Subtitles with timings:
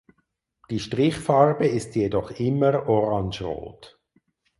[0.71, 3.99] Die Strichfarbe ist jedoch immer orangerot.